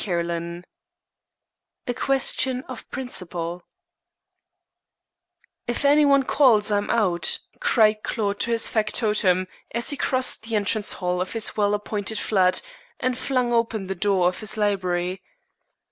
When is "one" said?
6.05-6.23